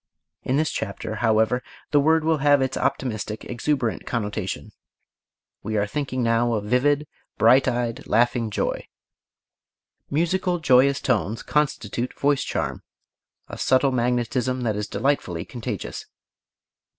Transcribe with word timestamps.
In 0.41 0.57
this 0.57 0.71
chapter, 0.71 1.17
however 1.17 1.61
the 1.91 1.99
word 1.99 2.23
will 2.23 2.39
have 2.39 2.59
its 2.59 2.75
optimistic, 2.75 3.45
exuberant 3.45 4.03
connotation 4.07 4.71
we 5.61 5.77
are 5.77 5.85
thinking 5.85 6.23
now 6.23 6.53
of 6.53 6.63
vivid, 6.65 7.05
bright 7.37 7.67
eyed, 7.67 8.07
laughing 8.07 8.49
joy. 8.49 8.87
Musical, 10.09 10.57
joyous 10.57 10.99
tones 11.01 11.43
constitute 11.43 12.17
voice 12.17 12.43
charm, 12.43 12.81
a 13.47 13.59
subtle 13.59 13.91
magnetism 13.91 14.61
that 14.61 14.75
is 14.75 14.87
delightfully 14.87 15.45
contagious. 15.45 16.07